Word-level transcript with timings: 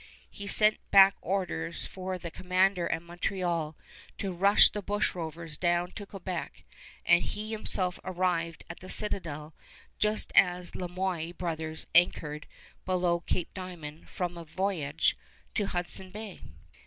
He 0.31 0.47
sent 0.47 0.79
back 0.89 1.15
orders 1.21 1.85
for 1.85 2.17
the 2.17 2.31
commander 2.31 2.91
at 2.91 3.03
Montreal 3.03 3.75
to 4.17 4.31
rush 4.33 4.71
the 4.71 4.81
bush 4.81 5.13
rovers 5.13 5.57
down 5.59 5.91
to 5.91 6.07
Quebec, 6.07 6.63
and 7.05 7.21
he 7.21 7.51
himself 7.51 7.99
arrived 8.03 8.65
at 8.67 8.79
the 8.79 8.89
Citadel 8.89 9.53
just 9.99 10.31
as 10.33 10.71
the 10.71 10.79
Le 10.79 10.87
Moyne 10.87 11.33
brothers 11.33 11.85
anchored 11.93 12.47
below 12.83 13.19
Cape 13.19 13.53
Diamond 13.53 14.09
from 14.09 14.39
a 14.39 14.43
voyage 14.43 15.15
to 15.53 15.67
Hudson 15.67 16.09
Bay. 16.09 16.39